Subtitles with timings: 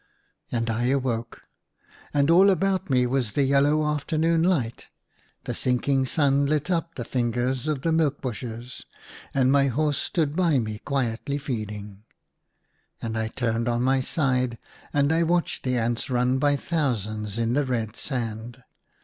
[0.51, 1.43] And I awoke;
[2.11, 4.87] and all about me was the yellow afternoon light:
[5.43, 8.83] the sinking sun lit up the fingers of the milk bushes;
[9.31, 12.01] and my horse stood by me quietly feed ing.
[12.99, 14.57] And I turned on my side,
[14.91, 18.63] and I watched the ants run by thousands in the red sand.